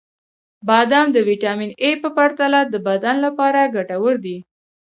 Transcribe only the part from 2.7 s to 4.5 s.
بدن لپاره ګټور دي.